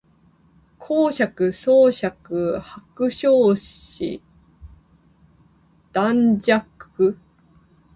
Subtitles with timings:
[0.03, 0.09] 公爵侯
[1.91, 3.61] 爵伯爵子
[3.99, 4.19] 爵
[5.93, 6.65] 男爵